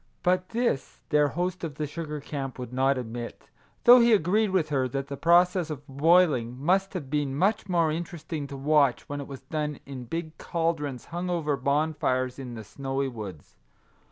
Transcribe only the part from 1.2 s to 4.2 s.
host of the sugar camp would not admit, though he